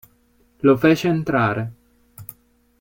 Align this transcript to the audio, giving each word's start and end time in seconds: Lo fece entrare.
Lo 0.61 0.77
fece 0.79 1.09
entrare. 1.09 1.71